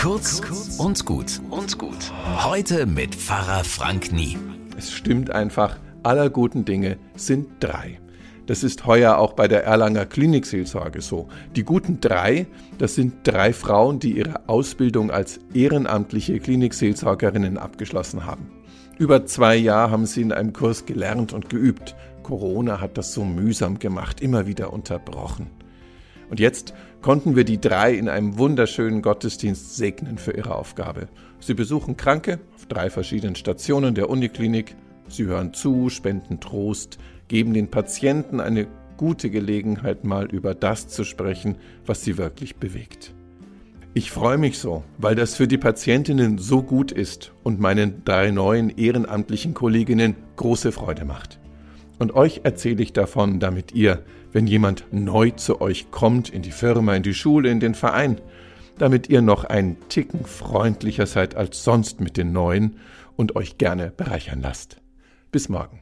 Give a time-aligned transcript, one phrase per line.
[0.00, 0.40] Kurz
[0.78, 2.10] und gut und gut.
[2.42, 4.38] Heute mit Pfarrer Frank Nie.
[4.78, 8.00] Es stimmt einfach, aller guten Dinge sind drei.
[8.46, 11.28] Das ist heuer auch bei der Erlanger Klinikseelsorge so.
[11.54, 12.46] Die guten drei,
[12.78, 18.50] das sind drei Frauen, die ihre Ausbildung als ehrenamtliche Klinikseelsorgerinnen abgeschlossen haben.
[18.96, 21.94] Über zwei Jahre haben sie in einem Kurs gelernt und geübt.
[22.22, 25.48] Corona hat das so mühsam gemacht, immer wieder unterbrochen.
[26.30, 26.72] Und jetzt
[27.02, 31.08] konnten wir die drei in einem wunderschönen Gottesdienst segnen für ihre Aufgabe.
[31.40, 34.76] Sie besuchen Kranke auf drei verschiedenen Stationen der Uniklinik.
[35.08, 41.04] Sie hören zu, spenden Trost, geben den Patienten eine gute Gelegenheit, mal über das zu
[41.04, 43.14] sprechen, was sie wirklich bewegt.
[43.92, 48.30] Ich freue mich so, weil das für die Patientinnen so gut ist und meinen drei
[48.30, 51.40] neuen ehrenamtlichen Kolleginnen große Freude macht.
[52.00, 56.50] Und euch erzähle ich davon, damit ihr, wenn jemand neu zu euch kommt, in die
[56.50, 58.18] Firma, in die Schule, in den Verein,
[58.78, 62.76] damit ihr noch einen Ticken freundlicher seid als sonst mit den Neuen
[63.16, 64.78] und euch gerne bereichern lasst.
[65.30, 65.80] Bis morgen.